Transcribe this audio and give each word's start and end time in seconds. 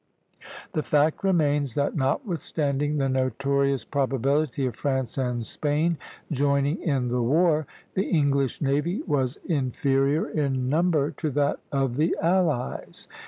The 0.73 0.81
fact 0.81 1.23
remains 1.23 1.75
that, 1.75 1.95
notwithstanding 1.95 2.97
the 2.97 3.07
notorious 3.07 3.85
probability 3.85 4.65
of 4.65 4.75
France 4.75 5.15
and 5.15 5.45
Spain 5.45 5.99
joining 6.31 6.81
in 6.81 7.09
the 7.09 7.21
war, 7.21 7.67
the 7.93 8.05
English 8.09 8.61
navy 8.63 9.03
was 9.05 9.37
inferior 9.45 10.27
in 10.27 10.69
number 10.69 11.11
to 11.11 11.29
that 11.29 11.59
of 11.71 11.97
the 11.97 12.15
allies. 12.19 13.07